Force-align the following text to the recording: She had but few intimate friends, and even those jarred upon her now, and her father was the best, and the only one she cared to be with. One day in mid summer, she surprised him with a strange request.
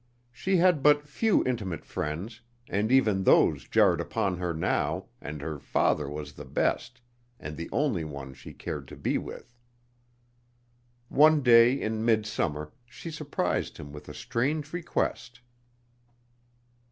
She 0.31 0.57
had 0.57 0.81
but 0.81 1.07
few 1.07 1.45
intimate 1.45 1.85
friends, 1.85 2.41
and 2.67 2.91
even 2.91 3.23
those 3.23 3.67
jarred 3.67 4.01
upon 4.01 4.37
her 4.39 4.51
now, 4.51 5.05
and 5.21 5.41
her 5.41 5.59
father 5.59 6.09
was 6.09 6.33
the 6.33 6.43
best, 6.43 7.01
and 7.39 7.55
the 7.55 7.69
only 7.71 8.03
one 8.03 8.33
she 8.33 8.51
cared 8.51 8.87
to 8.87 8.95
be 8.95 9.19
with. 9.19 9.53
One 11.09 11.43
day 11.43 11.79
in 11.79 12.03
mid 12.03 12.25
summer, 12.25 12.71
she 12.87 13.11
surprised 13.11 13.77
him 13.77 13.93
with 13.93 14.09
a 14.09 14.13
strange 14.15 14.73
request. 14.73 15.39